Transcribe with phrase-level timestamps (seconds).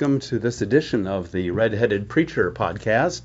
[0.00, 3.20] welcome to this edition of the Redheaded Preacher podcast.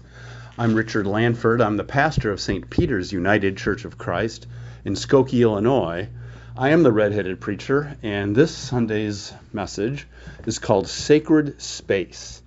[0.58, 1.62] I'm Richard Lanford.
[1.62, 2.70] I'm the pastor of St.
[2.70, 4.46] Peter's United Church of Christ
[4.84, 6.10] in Skokie, Illinois.
[6.58, 10.06] I am the Redheaded Preacher, and this Sunday's message
[10.46, 12.44] is called Sacred Space.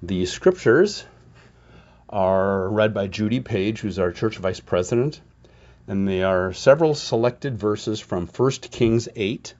[0.00, 1.04] The scriptures
[2.08, 5.20] are read by Judy Paige, who's our church vice president,
[5.88, 9.52] and they are several selected verses from 1 Kings 8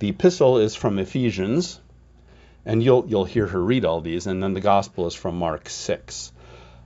[0.00, 1.80] the epistle is from Ephesians,
[2.66, 5.68] and you'll you'll hear her read all these, and then the gospel is from Mark
[5.68, 6.32] 6.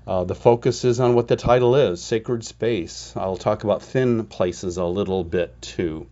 [0.07, 3.12] Uh, the focus is on what the title is, sacred space.
[3.17, 6.07] I'll talk about thin places a little bit too,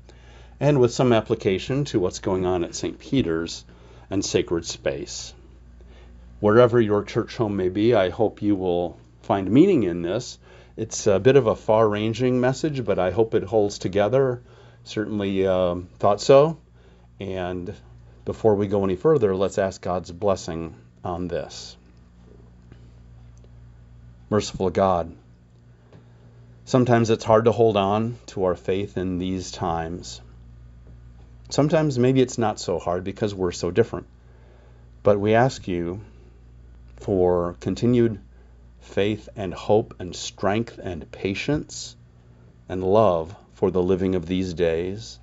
[0.60, 2.98] and with some application to what's going on at St.
[2.98, 3.64] Peter's
[4.10, 5.34] and sacred space.
[6.40, 10.38] Wherever your church home may be, I hope you will find meaning in this.
[10.76, 14.42] It's a bit of a far-ranging message, but I hope it holds together.
[14.84, 16.58] Certainly uh, thought so.
[17.18, 17.74] And
[18.26, 20.74] before we go any further, let's ask God's blessing
[21.04, 21.76] on this.
[24.28, 25.14] Merciful God,
[26.64, 30.20] sometimes it's hard to hold on to our faith in these times.
[31.50, 34.08] Sometimes maybe it's not so hard because we're so different.
[35.04, 36.00] But we ask you
[36.96, 38.20] for continued
[38.80, 41.94] faith and hope and strength and patience
[42.68, 45.20] and love for the living of these days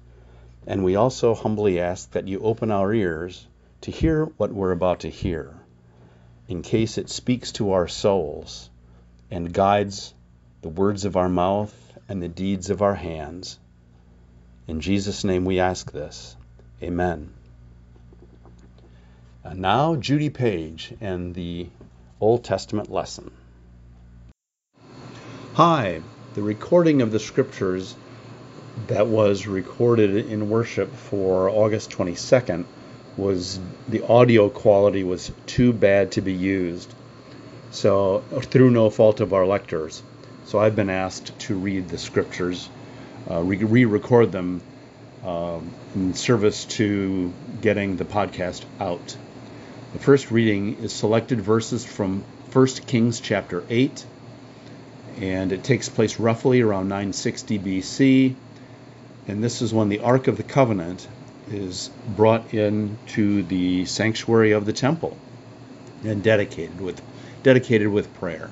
[0.66, 3.48] and we also humbly ask that you open our ears
[3.82, 5.54] to hear what we're about to hear,
[6.48, 8.70] in case it speaks to our souls
[9.30, 10.14] and guides
[10.62, 11.74] the words of our mouth
[12.08, 13.60] and the deeds of our hands.
[14.68, 16.36] In Jesus' name we ask this.
[16.82, 17.34] Amen.
[19.44, 21.68] And now, Judy Paige and the
[22.22, 23.32] Old Testament lesson.
[25.56, 26.02] Hi,
[26.34, 27.96] the recording of the scriptures
[28.88, 32.66] that was recorded in worship for August 22nd
[33.16, 36.94] was the audio quality was too bad to be used.
[37.72, 40.02] So, through no fault of our lectors.
[40.46, 42.70] So, I've been asked to read the scriptures,
[43.30, 44.62] uh, re record them
[45.24, 49.16] um, in service to getting the podcast out.
[49.94, 54.06] The first reading is selected verses from 1 Kings chapter 8,
[55.22, 58.36] and it takes place roughly around 960 BC
[59.28, 61.08] and this is when the Ark of the Covenant
[61.50, 65.18] is brought into the sanctuary of the temple
[66.04, 67.02] and dedicated with
[67.44, 68.50] dedicated with prayer.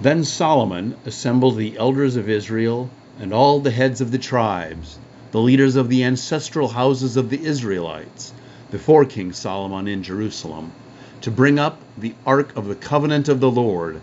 [0.00, 4.98] Then Solomon assembled the elders of Israel and all the heads of the tribes,
[5.30, 8.32] the leaders of the ancestral houses of the Israelites,
[8.70, 10.72] before King Solomon in Jerusalem,
[11.20, 14.00] to bring up the ark of the covenant of the Lord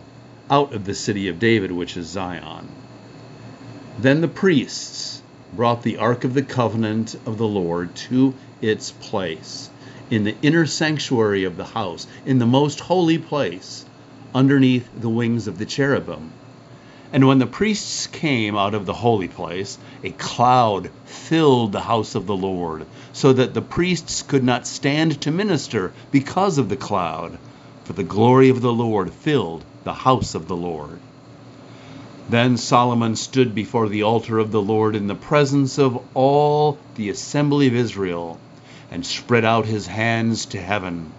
[0.52, 2.70] out of the city of David, which is Zion.
[4.00, 5.24] Then the priests
[5.56, 9.72] brought the Ark of the Covenant of the Lord to its place
[10.12, 13.86] in the inner sanctuary of the house, in the most holy place,
[14.36, 16.32] underneath the wings of the cherubim.
[17.12, 22.14] And when the priests came out of the holy place, a cloud filled the house
[22.14, 26.78] of the Lord, so that the priests could not stand to minister because of the
[26.78, 27.40] cloud,
[27.84, 31.00] for the glory of the Lord filled the house of the Lord.
[32.30, 37.10] Then Solomon stood before the altar of the Lord in the presence of all the
[37.10, 38.38] assembly of Israel
[38.92, 41.14] and spread out his hands to heaven.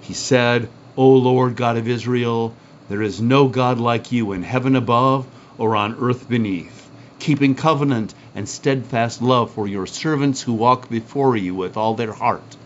[0.00, 2.54] He said, O Lord God of Israel,
[2.88, 5.26] there is no God like you in heaven above
[5.58, 6.88] or on earth beneath,
[7.18, 12.14] keeping covenant and steadfast love for your servants who walk before you with all their
[12.14, 12.56] heart.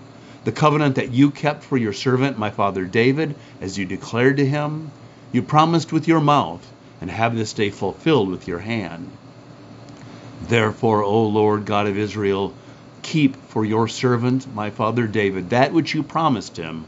[0.45, 4.47] The covenant that you kept for your servant, my father David, as you declared to
[4.47, 4.93] him,
[5.33, 6.65] you promised with your mouth
[7.03, 9.11] and have this day fulfilled with your hand.
[10.43, 12.55] Therefore, O Lord God of Israel,
[13.03, 16.85] keep for your servant, my father David, that which you promised him,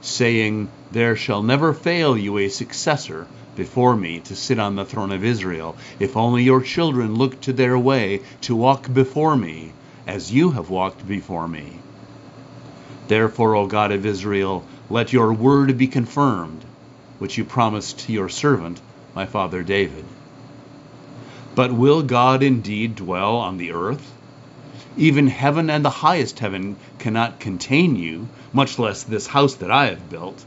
[0.00, 3.26] saying, There shall never fail you a successor
[3.56, 7.52] before me to sit on the throne of Israel, if only your children look to
[7.52, 9.72] their way to walk before me,
[10.06, 11.80] as you have walked before me.
[13.08, 16.64] Therefore, O God of Israel, let your word be confirmed,
[17.18, 18.80] which you promised to your servant
[19.16, 20.04] my father David.
[21.54, 24.12] But will God indeed dwell on the earth?
[24.98, 29.86] Even heaven and the highest heaven cannot contain you, much less this house that I
[29.86, 30.44] have built.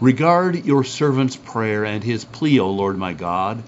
[0.00, 3.62] Regard your servant's prayer and his plea, O Lord my God,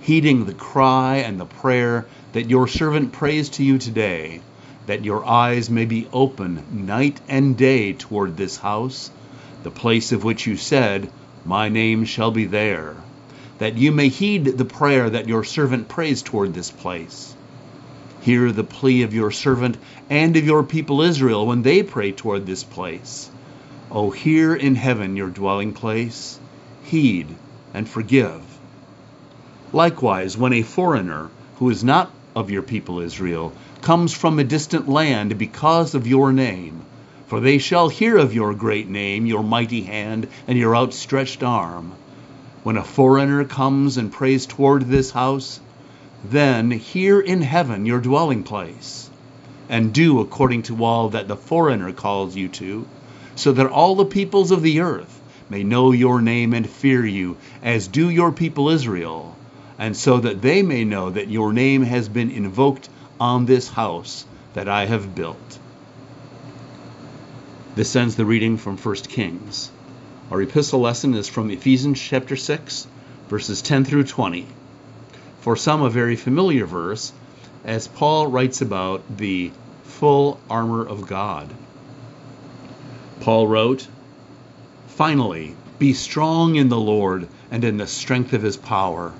[0.00, 4.40] heeding the cry and the prayer that your servant prays to you today,
[4.86, 9.12] that your eyes may be open night and day toward this house,
[9.62, 11.08] the place of which you said,
[11.44, 12.96] My name shall be there
[13.58, 17.34] that you may heed the prayer that your servant prays toward this place.
[18.20, 19.76] Hear the plea of your servant
[20.10, 23.30] and of your people Israel when they pray toward this place.
[23.90, 26.38] Oh, o hear in heaven your dwelling place,
[26.84, 27.26] heed
[27.72, 28.42] and forgive.
[29.72, 34.88] Likewise, when a foreigner who is not of your people Israel comes from a distant
[34.88, 36.82] land because of your name,
[37.26, 41.92] for they shall hear of your great name, your mighty hand, and your outstretched arm.
[42.68, 45.58] When a foreigner comes and prays toward this house,
[46.22, 49.08] then hear in heaven your dwelling place,
[49.70, 52.86] and do according to all that the foreigner calls you to
[53.34, 55.18] so that all the peoples of the earth
[55.48, 59.34] may know your name and fear you, as do your people Israel,
[59.78, 64.26] and so that they may know that your name has been invoked on this house
[64.52, 65.58] that I have built.
[67.76, 69.70] This ends the reading from 1 Kings.
[70.30, 72.86] Our epistle lesson is from Ephesians chapter 6,
[73.30, 74.46] verses 10 through 20.
[75.40, 77.14] For some, a very familiar verse,
[77.64, 79.50] as Paul writes about the
[79.84, 81.48] full armor of God.
[83.20, 83.88] Paul wrote,
[84.88, 89.14] Finally, be strong in the Lord and in the strength of his power.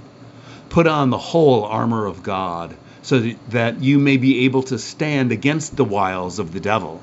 [0.68, 5.32] Put on the whole armor of God, so that you may be able to stand
[5.32, 7.00] against the wiles of the devil.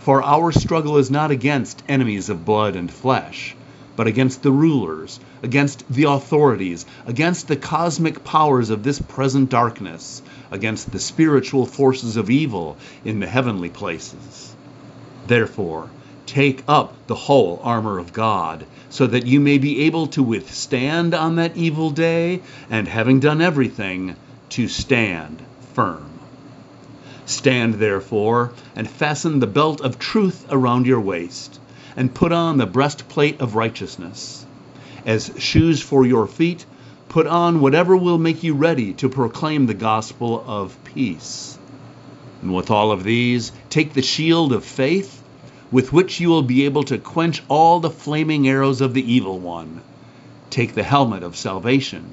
[0.00, 3.54] For our struggle is not against enemies of blood and flesh,
[3.96, 10.22] but against the rulers, against the authorities, against the cosmic powers of this present darkness,
[10.50, 14.54] against the spiritual forces of evil in the heavenly places.
[15.26, 15.88] Therefore,
[16.30, 21.12] Take up the whole armor of God, so that you may be able to withstand
[21.12, 24.14] on that evil day, and having done everything,
[24.50, 25.42] to stand
[25.74, 26.09] firm.
[27.30, 31.60] Stand therefore, and fasten the belt of truth around your waist,
[31.96, 34.44] and put on the breastplate of righteousness.
[35.06, 36.66] As shoes for your feet,
[37.08, 41.56] put on whatever will make you ready to proclaim the gospel of peace.
[42.42, 45.22] And with all of these, take the shield of faith
[45.70, 49.38] with which you will be able to quench all the flaming arrows of the evil
[49.38, 49.82] one.
[50.50, 52.06] Take the helmet of salvation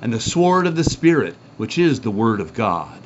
[0.00, 3.03] and the sword of the Spirit, which is the Word of God.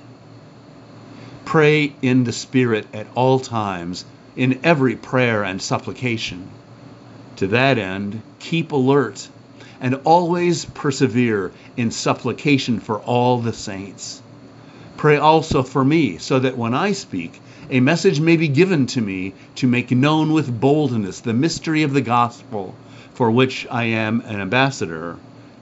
[1.49, 4.05] Pray in the Spirit at all times,
[4.37, 6.47] in every prayer and supplication.
[7.37, 9.27] To that end, keep alert
[9.81, 14.21] and always persevere in supplication for all the saints.
[14.99, 17.41] Pray also for me, so that when I speak,
[17.71, 21.95] a message may be given to me to make known with boldness the mystery of
[21.95, 22.75] the gospel,
[23.15, 25.17] for which I am an ambassador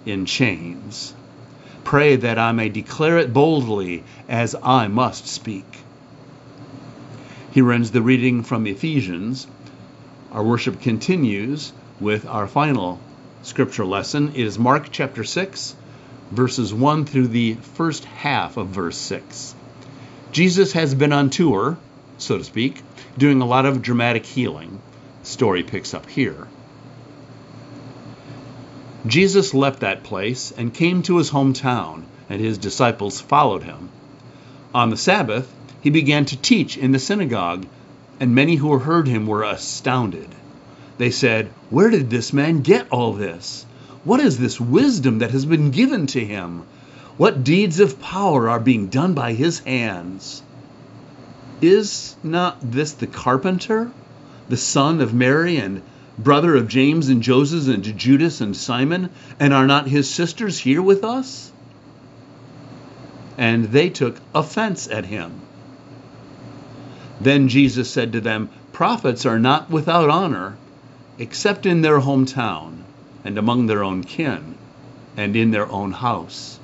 [0.04, 1.14] in chains.
[1.86, 5.64] Pray that I may declare it boldly as I must speak.
[7.52, 9.46] Here ends the reading from Ephesians.
[10.32, 12.98] Our worship continues with our final
[13.42, 14.32] scripture lesson.
[14.34, 15.76] It is Mark chapter 6,
[16.32, 19.54] verses 1 through the first half of verse 6.
[20.32, 21.78] Jesus has been on tour
[22.18, 22.82] so to speak,
[23.18, 24.80] doing a lot of dramatic healing.
[25.22, 26.48] story picks up here.
[29.06, 33.88] Jesus left that place and came to his hometown, and his disciples followed him.
[34.74, 37.66] On the Sabbath, he began to teach in the synagogue,
[38.18, 40.28] and many who heard him were astounded.
[40.98, 43.64] They said, Where did this man get all this?
[44.02, 46.62] What is this wisdom that has been given to him?
[47.16, 50.42] What deeds of power are being done by his hands?
[51.60, 53.90] Is not this the carpenter,
[54.48, 55.82] the son of Mary and
[56.18, 59.10] brother of James and Joseph and Judas and Simon?
[59.38, 61.52] And are not his sisters here with us?
[63.38, 65.40] And they took offense at him.
[67.20, 70.56] Then Jesus said to them, Prophets are not without honor,
[71.18, 72.78] except in their hometown,
[73.24, 74.54] and among their own kin,
[75.16, 76.58] and in their own house.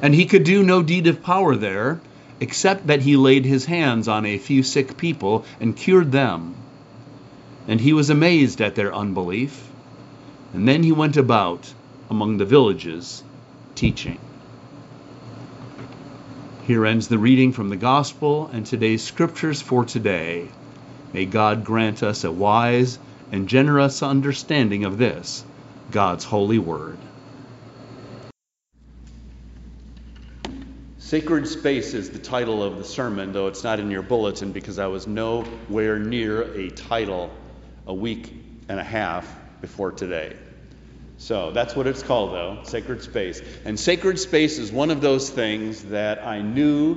[0.00, 2.00] And he could do no deed of power there
[2.40, 6.54] except that he laid his hands on a few sick people and cured them.
[7.68, 9.68] And he was amazed at their unbelief.
[10.54, 11.72] And then he went about
[12.08, 13.22] among the villages
[13.74, 14.18] teaching.
[16.66, 20.48] Here ends the reading from the Gospel and today's scriptures for today.
[21.12, 22.98] May God grant us a wise
[23.30, 25.44] and generous understanding of this,
[25.90, 26.98] God's holy word.
[30.98, 34.78] Sacred Space is the title of the sermon, though it's not in your bulletin because
[34.78, 37.30] I was nowhere near a title
[37.88, 38.32] a week
[38.68, 39.26] and a half
[39.60, 40.36] before today.
[41.16, 43.42] So that's what it's called, though Sacred Space.
[43.64, 46.94] And Sacred Space is one of those things that I knew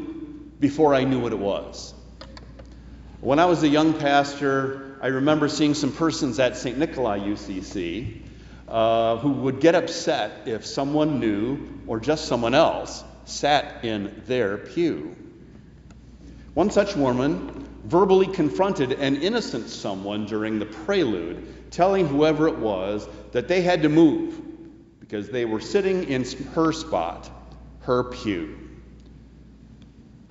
[0.59, 1.93] before I knew what it was.
[3.21, 6.77] When I was a young pastor, I remember seeing some persons at St.
[6.77, 8.21] Nikolai UCC
[8.67, 14.57] uh, who would get upset if someone new or just someone else sat in their
[14.57, 15.15] pew.
[16.53, 23.07] One such woman verbally confronted an innocent someone during the prelude, telling whoever it was
[23.31, 24.39] that they had to move
[24.99, 26.23] because they were sitting in
[26.53, 27.29] her spot,
[27.81, 28.57] her pew.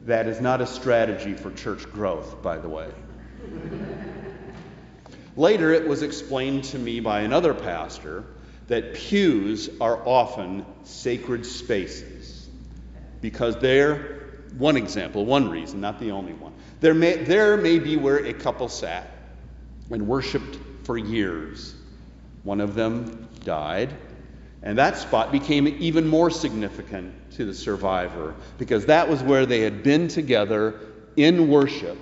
[0.00, 2.88] That is not a strategy for church growth, by the way.
[5.36, 8.24] Later, it was explained to me by another pastor
[8.68, 12.48] that pews are often sacred spaces
[13.20, 14.19] because they're
[14.58, 16.52] one example, one reason, not the only one.
[16.80, 19.10] There may, there may be where a couple sat
[19.90, 21.74] and worshiped for years.
[22.42, 23.94] One of them died,
[24.62, 29.60] and that spot became even more significant to the survivor because that was where they
[29.60, 30.80] had been together
[31.16, 31.98] in worship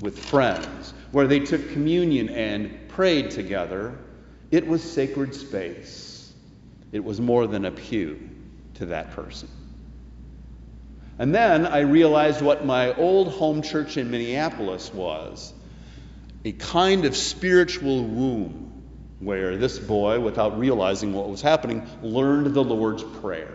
[0.00, 3.96] with friends, where they took communion and prayed together.
[4.50, 6.32] It was sacred space.
[6.92, 8.28] It was more than a pew
[8.74, 9.48] to that person.
[11.18, 15.52] And then I realized what my old home church in Minneapolis was
[16.44, 18.82] a kind of spiritual womb
[19.20, 23.54] where this boy, without realizing what was happening, learned the Lord's Prayer.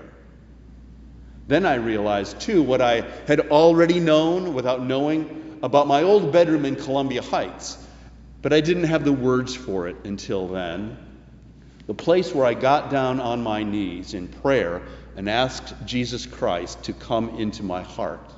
[1.48, 6.66] Then I realized, too, what I had already known without knowing about my old bedroom
[6.66, 7.78] in Columbia Heights,
[8.42, 10.98] but I didn't have the words for it until then.
[11.88, 14.84] The place where I got down on my knees in prayer
[15.20, 18.32] and asked Jesus Christ to come into my heart,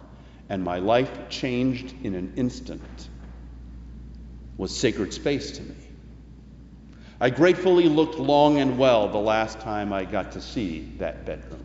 [0.50, 3.08] and my life changed in an instant,
[4.58, 5.76] was sacred space to me.
[7.20, 11.64] I gratefully looked long and well the last time I got to see that bedroom.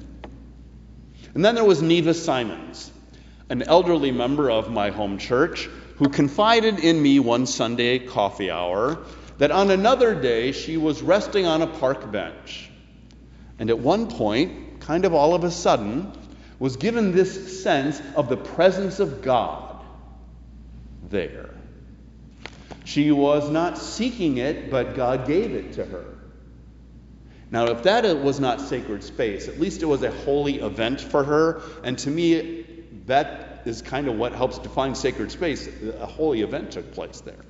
[1.32, 2.92] And then there was Neva Simons,
[3.48, 8.98] an elderly member of my home church, who confided in me one Sunday coffee hour
[9.38, 12.68] that on another day she was resting on a park bench.
[13.58, 16.12] And at one point, kind of all of a sudden,
[16.58, 19.84] was given this sense of the presence of God
[21.10, 21.50] there.
[22.84, 26.04] She was not seeking it, but God gave it to her.
[27.50, 31.24] Now, if that was not sacred space, at least it was a holy event for
[31.24, 31.62] her.
[31.82, 32.64] And to me,
[33.06, 35.68] that is kind of what helps define sacred space.
[35.98, 37.44] A holy event took place there.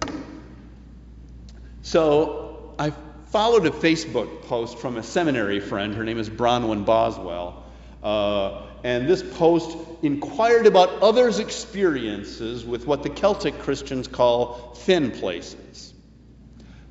[1.83, 2.93] So I
[3.27, 5.95] followed a Facebook post from a seminary friend.
[5.95, 7.65] Her name is Bronwyn Boswell.
[8.03, 15.11] Uh, and this post inquired about others' experiences with what the Celtic Christians call thin
[15.11, 15.93] places.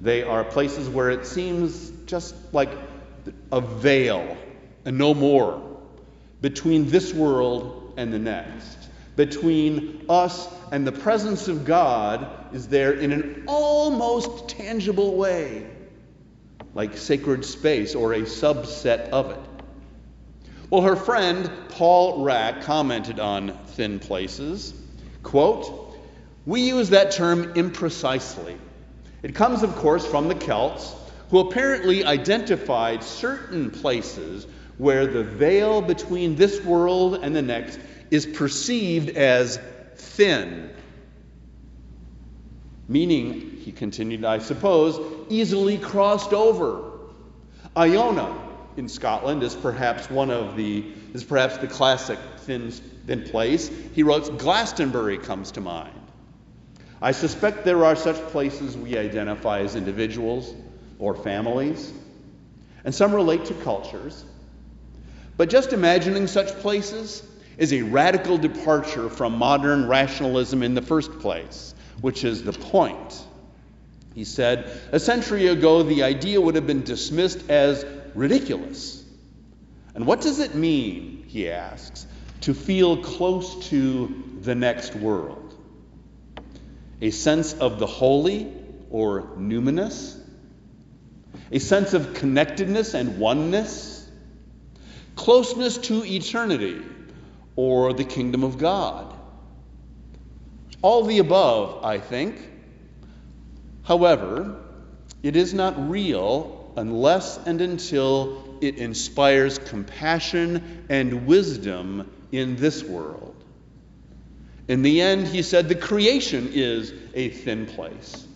[0.01, 2.71] They are places where it seems just like
[3.51, 4.37] a veil
[4.83, 5.79] and no more
[6.41, 8.77] between this world and the next.
[9.15, 15.65] Between us and the presence of God is there in an almost tangible way
[16.75, 19.39] like sacred space or a subset of it.
[20.69, 24.73] Well, her friend Paul Rack commented on thin places.
[25.23, 25.97] Quote,
[26.45, 28.57] We use that term imprecisely.
[29.23, 30.93] It comes, of course, from the Celts,
[31.29, 34.45] who apparently identified certain places
[34.77, 37.79] where the veil between this world and the next
[38.11, 39.59] is perceived as
[39.95, 40.69] thin.
[42.87, 44.99] Meaning, he continued, I suppose,
[45.29, 46.91] easily crossed over.
[47.75, 48.35] Iona
[48.77, 53.69] in Scotland is perhaps one of the is perhaps the classic thin, thin place.
[53.93, 55.93] He wrote Glastonbury comes to mind.
[57.01, 60.53] I suspect there are such places we identify as individuals
[60.99, 61.93] or families,
[62.83, 64.23] and some relate to cultures.
[65.37, 67.23] But just imagining such places
[67.57, 73.25] is a radical departure from modern rationalism in the first place, which is the point
[74.15, 77.85] he said, A century ago, the idea would have been dismissed as
[78.15, 79.03] ridiculous.
[79.93, 82.07] And what does it mean, he asks,
[82.41, 85.53] to feel close to the next world?
[87.01, 88.53] A sense of the holy
[88.89, 90.17] or numinous?
[91.51, 94.09] A sense of connectedness and oneness?
[95.17, 96.81] Closeness to eternity
[97.57, 99.13] or the kingdom of God?
[100.85, 102.35] All the above, I think.
[103.81, 104.55] However,
[105.23, 113.35] it is not real unless and until it inspires compassion and wisdom in this world.
[114.67, 118.27] In the end, he said, the creation is a thin place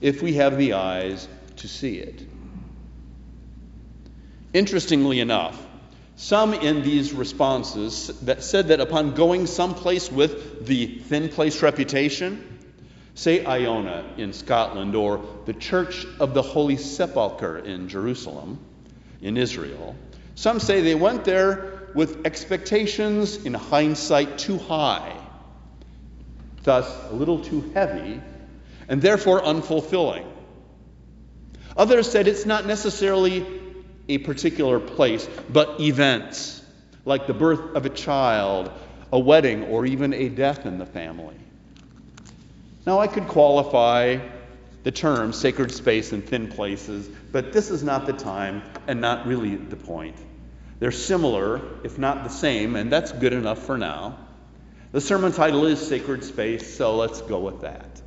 [0.00, 2.26] if we have the eyes to see it.
[4.54, 5.62] Interestingly enough,
[6.20, 12.58] some in these responses that said that upon going someplace with the thin place reputation,
[13.14, 18.58] Say Iona in Scotland or the Church of the Holy Sepulchre in Jerusalem,
[19.22, 19.96] in Israel.
[20.34, 25.16] Some say they went there with expectations in hindsight too high.
[26.64, 28.20] thus a little too heavy,
[28.88, 30.26] and therefore unfulfilling.
[31.78, 33.59] Others said it's not necessarily
[34.10, 36.62] a particular place, but events,
[37.04, 38.70] like the birth of a child,
[39.12, 41.36] a wedding, or even a death in the family.
[42.86, 44.18] Now, I could qualify
[44.82, 49.26] the term sacred space and thin places, but this is not the time and not
[49.26, 50.16] really the point.
[50.78, 54.18] They're similar, if not the same, and that's good enough for now.
[54.92, 58.00] The sermon title is Sacred Space, so let's go with that.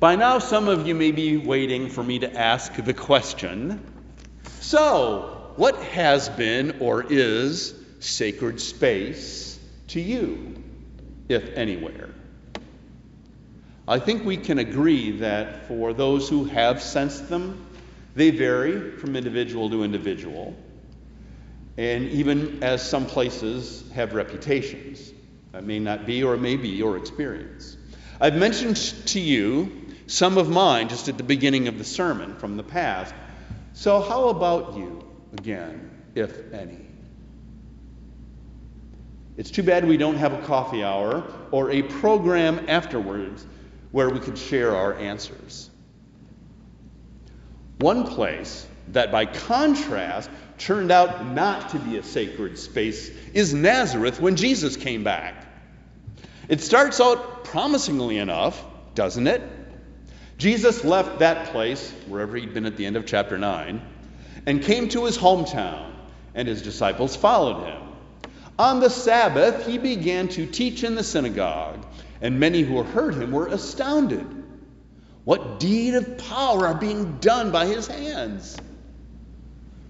[0.00, 3.80] By now, some of you may be waiting for me to ask the question
[4.64, 10.62] so, what has been or is sacred space to you,
[11.28, 12.08] if anywhere?
[13.86, 17.66] I think we can agree that for those who have sensed them,
[18.14, 20.56] they vary from individual to individual,
[21.76, 25.12] and even as some places have reputations.
[25.52, 27.76] That may not be or may be your experience.
[28.18, 28.76] I've mentioned
[29.08, 33.14] to you some of mine just at the beginning of the sermon from the past.
[33.74, 36.78] So, how about you again, if any?
[39.36, 43.44] It's too bad we don't have a coffee hour or a program afterwards
[43.90, 45.70] where we could share our answers.
[47.78, 54.20] One place that, by contrast, turned out not to be a sacred space is Nazareth
[54.20, 55.34] when Jesus came back.
[56.48, 58.64] It starts out promisingly enough,
[58.94, 59.42] doesn't it?
[60.38, 63.80] Jesus left that place, wherever he'd been at the end of chapter 9,
[64.46, 65.92] and came to his hometown,
[66.34, 67.82] and his disciples followed him.
[68.58, 71.84] On the Sabbath, he began to teach in the synagogue,
[72.20, 74.26] and many who heard him were astounded.
[75.24, 78.56] What deed of power are being done by his hands?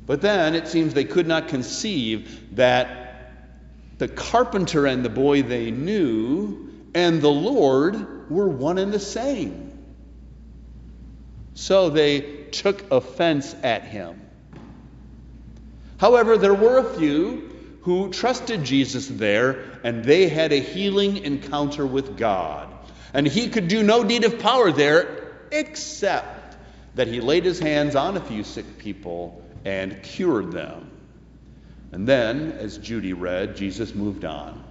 [0.07, 3.33] But then it seems they could not conceive that
[3.99, 9.74] the carpenter and the boy they knew and the Lord were one and the same.
[11.55, 14.21] So they took offense at him.
[15.99, 17.51] However, there were a few
[17.83, 22.69] who trusted Jesus there, and they had a healing encounter with God.
[23.13, 26.57] And he could do no deed of power there except
[26.97, 30.91] that he laid his hands on a few sick people and cured them.
[31.93, 34.65] And then, as Judy read, Jesus moved on.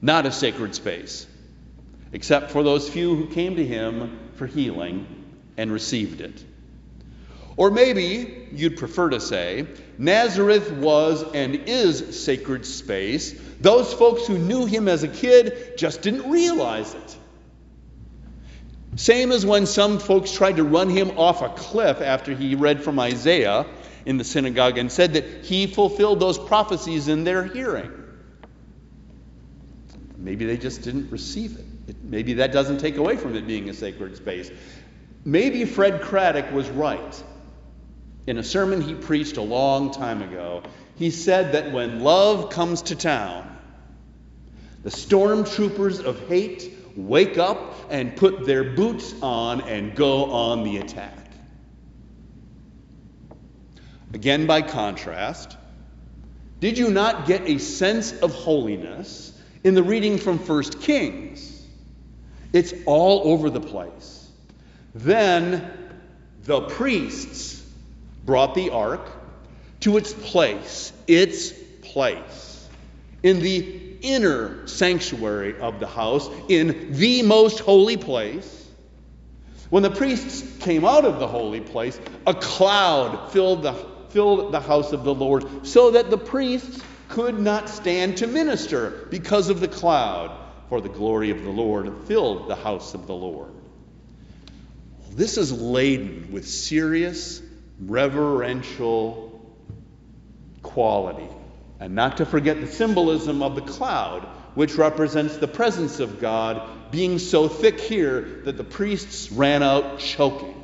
[0.00, 1.26] Not a sacred space,
[2.12, 5.21] except for those few who came to him for healing
[5.62, 6.44] and received it.
[7.56, 13.32] Or maybe you'd prefer to say, Nazareth was and is sacred space.
[13.60, 17.16] Those folks who knew him as a kid just didn't realize it.
[18.96, 22.82] Same as when some folks tried to run him off a cliff after he read
[22.82, 23.66] from Isaiah
[24.04, 27.92] in the synagogue and said that he fulfilled those prophecies in their hearing.
[30.18, 31.64] Maybe they just didn't receive it.
[31.88, 31.96] it.
[32.02, 34.50] Maybe that doesn't take away from it being a sacred space.
[35.24, 37.24] Maybe Fred Craddock was right.
[38.26, 40.62] In a sermon he preached a long time ago,
[40.96, 43.56] he said that when love comes to town,
[44.82, 50.78] the stormtroopers of hate wake up and put their boots on and go on the
[50.78, 51.30] attack.
[54.12, 55.56] Again, by contrast,
[56.60, 59.32] did you not get a sense of holiness
[59.64, 61.66] in the reading from 1 Kings?
[62.52, 64.11] It's all over the place.
[64.94, 65.70] Then
[66.44, 67.62] the priests
[68.24, 69.08] brought the ark
[69.80, 71.52] to its place, its
[71.82, 72.68] place,
[73.22, 78.58] in the inner sanctuary of the house, in the most holy place.
[79.70, 83.72] When the priests came out of the holy place, a cloud filled the,
[84.10, 89.06] filled the house of the Lord, so that the priests could not stand to minister
[89.10, 90.36] because of the cloud,
[90.68, 93.50] for the glory of the Lord filled the house of the Lord.
[95.14, 97.42] This is laden with serious,
[97.78, 99.40] reverential
[100.62, 101.28] quality.
[101.80, 106.90] And not to forget the symbolism of the cloud, which represents the presence of God
[106.90, 110.54] being so thick here that the priests ran out choking.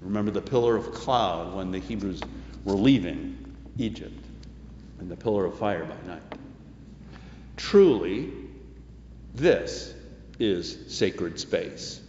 [0.00, 2.20] Remember the pillar of cloud when the Hebrews
[2.64, 4.24] were leaving Egypt,
[4.98, 6.22] and the pillar of fire by night.
[7.56, 8.30] Truly,
[9.34, 9.94] this
[10.38, 12.02] is sacred space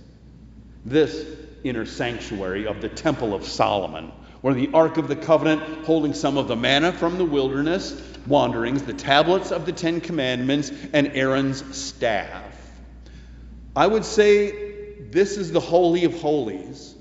[0.86, 1.26] this
[1.64, 4.12] inner sanctuary of the Temple of Solomon,
[4.42, 8.84] where the Ark of the Covenant, holding some of the manna from the wilderness wanderings,
[8.84, 12.44] the tablets of the Ten Commandments, and Aaron's staff.
[13.76, 16.96] I would say this is the Holy of Holies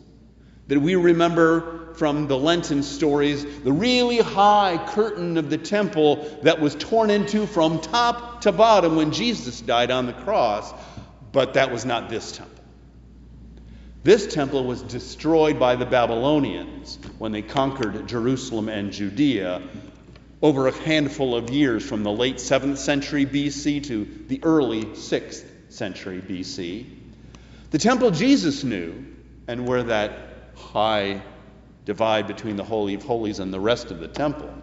[0.69, 6.61] that we remember from the Lenten stories the really high curtain of the temple that
[6.61, 10.73] was torn into from top to bottom when Jesus died on the cross,
[11.33, 12.56] but that was not this temple.
[14.07, 19.61] This temple was destroyed by the Babylonians when they conquered Jerusalem and Judea
[20.41, 25.47] over a handful of years from the late 7th century BC to the early 6th
[25.71, 26.87] century BC.
[27.73, 29.05] The temple Jesus knew,
[29.49, 30.13] and where that
[30.55, 31.21] high
[31.85, 34.55] divide between the Holy of Holies and the rest of the temple,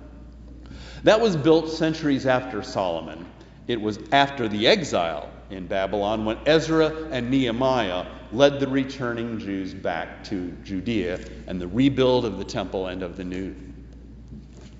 [1.03, 3.25] that was built centuries after Solomon.
[3.67, 9.73] It was after the exile in Babylon when Ezra and Nehemiah led the returning Jews
[9.73, 13.55] back to Judea and the rebuild of the temple and of the new.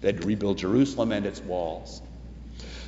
[0.02, 2.02] They had to rebuild Jerusalem and its walls.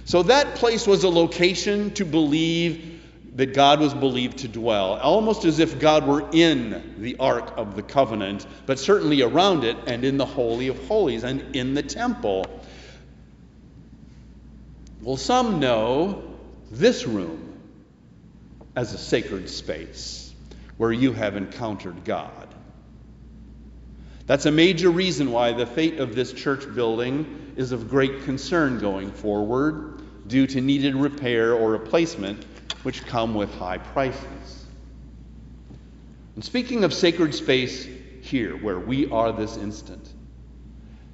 [0.05, 3.01] So that place was a location to believe
[3.35, 7.75] that God was believed to dwell, almost as if God were in the Ark of
[7.75, 11.83] the Covenant, but certainly around it and in the Holy of Holies and in the
[11.83, 12.45] temple.
[15.01, 16.23] Well, some know
[16.71, 17.54] this room
[18.75, 20.33] as a sacred space
[20.77, 22.47] where you have encountered God.
[24.25, 28.79] That's a major reason why the fate of this church building is of great concern
[28.79, 32.43] going forward due to needed repair or replacement
[32.83, 34.65] which come with high prices.
[36.35, 37.88] And speaking of sacred space
[38.21, 40.11] here, where we are this instant,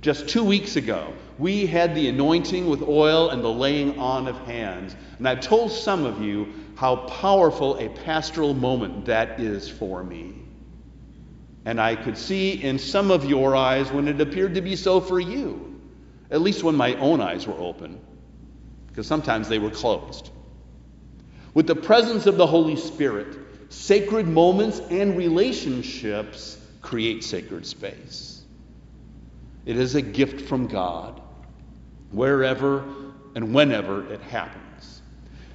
[0.01, 4.37] just two weeks ago, we had the anointing with oil and the laying on of
[4.39, 4.95] hands.
[5.19, 6.47] And I've told some of you
[6.81, 10.33] how powerful a pastoral moment that is for me.
[11.63, 14.99] And I could see in some of your eyes when it appeared to be so
[14.99, 15.79] for you,
[16.31, 17.99] at least when my own eyes were open,
[18.87, 20.31] because sometimes they were closed.
[21.53, 23.37] With the presence of the Holy Spirit,
[23.69, 28.41] sacred moments and relationships create sacred space.
[29.67, 31.21] It is a gift from God,
[32.09, 32.83] wherever
[33.35, 34.60] and whenever it happens.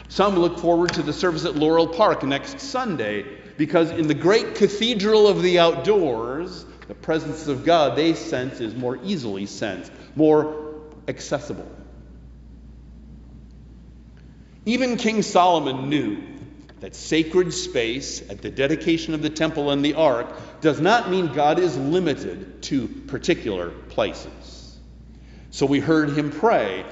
[0.09, 3.25] Some look forward to the service at Laurel Park next Sunday
[3.57, 8.75] because, in the great cathedral of the outdoors, the presence of God they sense is
[8.75, 10.75] more easily sensed, more
[11.09, 11.69] accessible.
[14.65, 16.19] Even King Solomon knew
[16.81, 20.29] that sacred space at the dedication of the temple and the ark
[20.61, 24.77] does not mean God is limited to particular places.
[25.51, 26.85] So we heard him pray,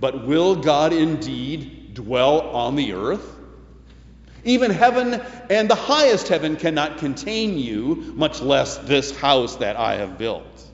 [0.00, 3.34] but will God indeed dwell on the earth?
[4.44, 9.96] Even heaven and the highest heaven cannot contain you, much less this house that I
[9.96, 10.64] have built.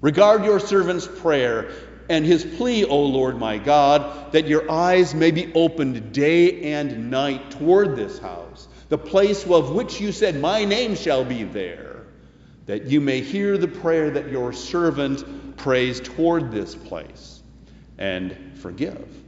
[0.00, 1.72] Regard your servant's prayer
[2.08, 7.10] and his plea, O Lord my God, that your eyes may be opened day and
[7.10, 12.04] night toward this house, the place of which you said, My name shall be there,
[12.66, 17.42] that you may hear the prayer that your servant prays toward this place
[17.98, 19.23] and forgive.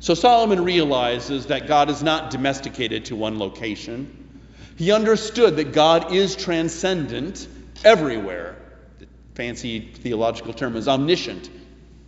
[0.00, 4.28] So Solomon realizes that God is not domesticated to one location.
[4.76, 7.48] He understood that God is transcendent
[7.84, 8.56] everywhere
[9.00, 11.50] The fancy theological term is omniscient,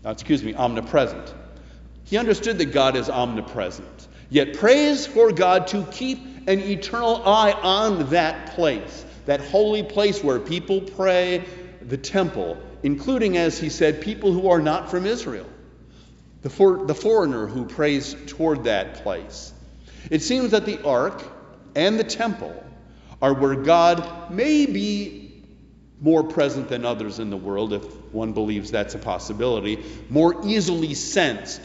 [0.04, 1.34] uh, excuse me, omnipresent.
[2.04, 7.52] He understood that God is omnipresent, yet prays for God to keep an eternal eye
[7.52, 11.44] on that place, that holy place where people pray,
[11.82, 15.46] the temple, including, as he said, people who are not from Israel,
[16.42, 19.52] the, for, the foreigner who prays toward that place.
[20.10, 21.22] It seems that the ark
[21.74, 22.64] and the temple
[23.20, 25.44] are where God may be
[26.00, 30.94] more present than others in the world, if one believes that's a possibility, more easily
[30.94, 31.60] sensed,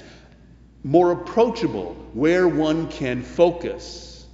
[0.84, 4.26] more approachable, where one can focus.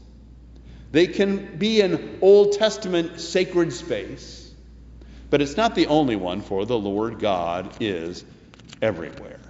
[0.92, 4.52] They can be an Old Testament sacred space,
[5.30, 8.26] but it's not the only one, for the Lord God is
[8.82, 9.41] everywhere.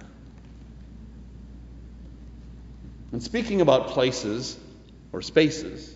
[3.12, 4.58] And speaking about places
[5.12, 5.94] or spaces,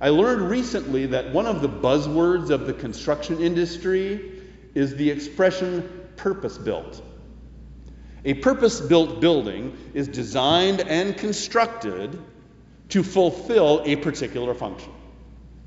[0.00, 4.32] I learned recently that one of the buzzwords of the construction industry
[4.74, 7.02] is the expression purpose built.
[8.24, 12.18] A purpose built building is designed and constructed
[12.88, 14.92] to fulfill a particular function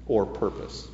[0.07, 0.87] or purpose.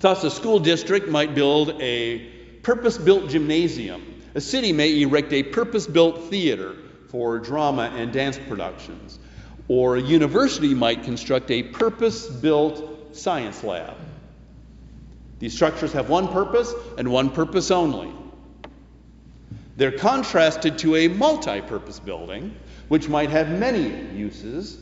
[0.00, 2.18] Thus, a school district might build a
[2.62, 4.20] purpose built gymnasium.
[4.34, 6.76] A city may erect a purpose built theater
[7.08, 9.18] for drama and dance productions
[9.68, 13.94] or a university might construct a purpose built science lab.
[15.38, 18.10] These structures have one purpose and one purpose only.
[19.76, 22.54] They're contrasted to a multi purpose building,
[22.88, 24.78] which might have many uses,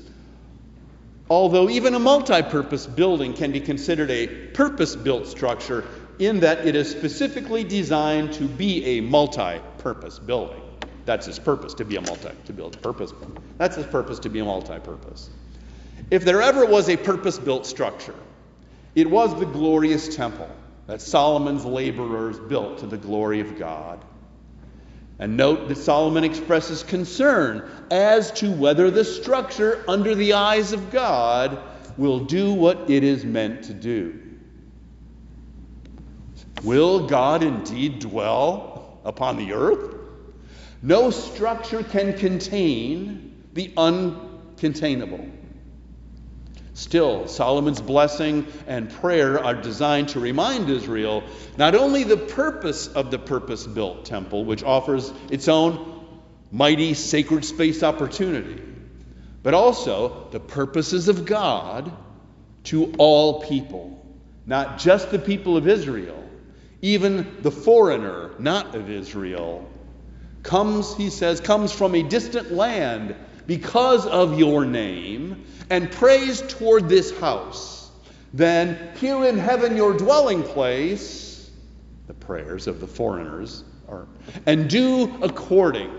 [1.28, 5.84] although even a multi purpose building can be considered a purpose built structure
[6.18, 10.62] in that it is specifically designed to be a multi purpose building.
[11.06, 13.14] That's his purpose, to be a multi, to build purpose.
[13.58, 15.30] That's his purpose, to be a multi purpose.
[16.10, 18.14] If there ever was a purpose built structure,
[18.96, 20.50] it was the glorious temple
[20.88, 24.04] that Solomon's laborers built to the glory of God.
[25.18, 30.90] And note that Solomon expresses concern as to whether the structure, under the eyes of
[30.90, 31.58] God,
[31.96, 34.20] will do what it is meant to do.
[36.64, 39.95] Will God indeed dwell upon the earth?
[40.87, 45.29] No structure can contain the uncontainable.
[46.75, 51.25] Still, Solomon's blessing and prayer are designed to remind Israel
[51.57, 56.07] not only the purpose of the purpose built temple, which offers its own
[56.53, 58.62] mighty sacred space opportunity,
[59.42, 61.90] but also the purposes of God
[62.64, 64.07] to all people,
[64.46, 66.22] not just the people of Israel,
[66.81, 69.68] even the foreigner, not of Israel,
[70.46, 73.14] comes, he says, comes from a distant land
[73.46, 77.90] because of your name and prays toward this house,
[78.32, 81.50] then here in heaven, your dwelling place,
[82.06, 84.06] the prayers of the foreigners are,
[84.46, 85.90] and do according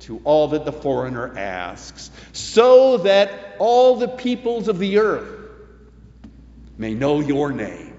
[0.00, 5.50] to all that the foreigner asks, so that all the peoples of the earth
[6.76, 7.96] may know your name,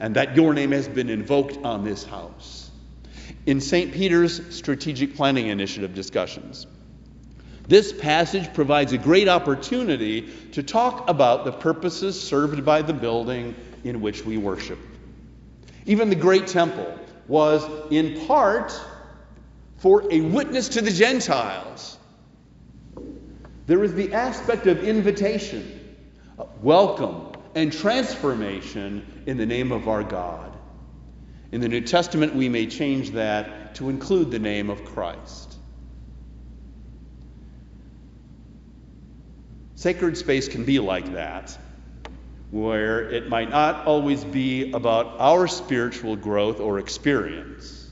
[0.00, 2.61] and that your name has been invoked on this house.
[3.44, 3.92] In St.
[3.92, 6.66] Peter's Strategic Planning Initiative discussions,
[7.66, 13.54] this passage provides a great opportunity to talk about the purposes served by the building
[13.82, 14.78] in which we worship.
[15.86, 18.78] Even the great temple was in part
[19.78, 21.98] for a witness to the Gentiles.
[23.66, 25.96] There is the aspect of invitation,
[26.60, 30.51] welcome, and transformation in the name of our God.
[31.52, 35.54] In the New Testament, we may change that to include the name of Christ.
[39.74, 41.58] Sacred space can be like that,
[42.50, 47.90] where it might not always be about our spiritual growth or experience,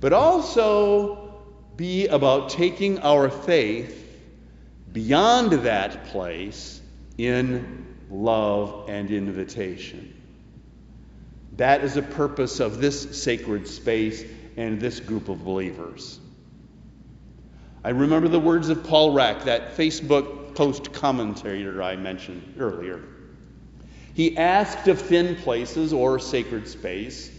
[0.00, 1.34] but also
[1.76, 4.02] be about taking our faith
[4.92, 6.80] beyond that place
[7.18, 10.13] in love and invitation.
[11.56, 14.24] That is a purpose of this sacred space
[14.56, 16.18] and this group of believers.
[17.84, 23.02] I remember the words of Paul Rack, that Facebook post commentator I mentioned earlier.
[24.14, 27.30] He asked of thin places or sacred space,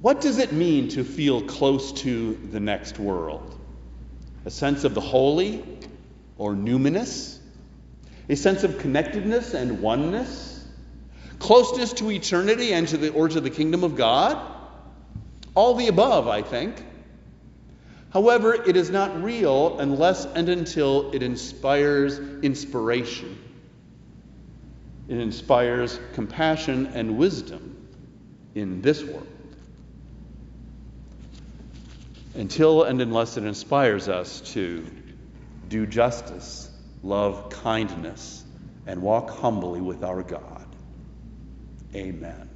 [0.00, 3.58] what does it mean to feel close to the next world?
[4.44, 5.64] A sense of the holy
[6.38, 7.38] or numinous?
[8.28, 10.55] A sense of connectedness and oneness?
[11.38, 14.38] Closeness to eternity and to the, or to the kingdom of God?
[15.54, 16.84] All the above, I think.
[18.10, 23.38] However, it is not real unless and until it inspires inspiration.
[25.08, 27.76] It inspires compassion and wisdom
[28.54, 29.26] in this world.
[32.34, 34.86] Until and unless it inspires us to
[35.68, 36.70] do justice,
[37.02, 38.44] love kindness,
[38.86, 40.55] and walk humbly with our God.
[41.96, 42.50] Amen.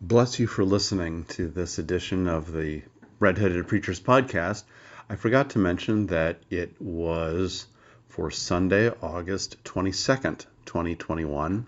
[0.00, 2.82] Bless you for listening to this edition of the
[3.18, 4.62] Redheaded Preachers podcast.
[5.10, 7.66] I forgot to mention that it was
[8.08, 11.66] for Sunday, August 22nd, 2021.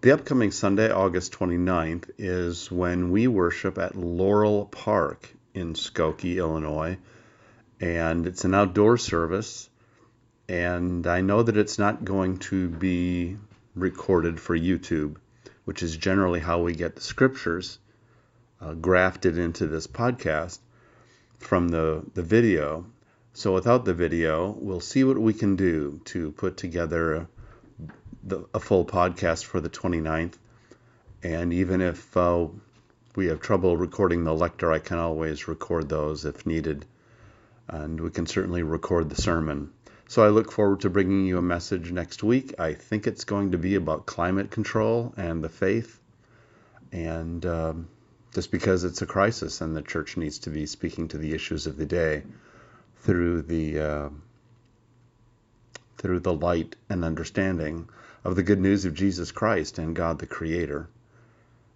[0.00, 6.96] The upcoming Sunday, August 29th, is when we worship at Laurel Park in Skokie, Illinois.
[7.82, 9.68] And it's an outdoor service.
[10.48, 13.36] And I know that it's not going to be
[13.74, 15.16] recorded for YouTube
[15.68, 17.78] which is generally how we get the scriptures
[18.58, 20.58] uh, grafted into this podcast
[21.36, 22.86] from the, the video.
[23.34, 27.28] So without the video, we'll see what we can do to put together a,
[28.24, 30.36] the, a full podcast for the 29th.
[31.22, 32.46] And even if uh,
[33.14, 36.86] we have trouble recording the lector, I can always record those if needed.
[37.68, 39.70] And we can certainly record the sermon.
[40.08, 42.58] So I look forward to bringing you a message next week.
[42.58, 46.00] I think it's going to be about climate control and the faith.
[46.90, 47.88] And um,
[48.32, 51.66] just because it's a crisis and the church needs to be speaking to the issues
[51.66, 52.22] of the day
[53.00, 54.08] through the uh,
[55.98, 57.88] through the light and understanding
[58.24, 60.88] of the good news of Jesus Christ and God the Creator.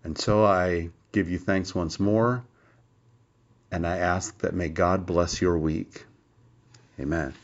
[0.05, 2.45] And so I give you thanks once more,
[3.71, 6.07] and I ask that may God bless your week.
[6.99, 7.35] Amen.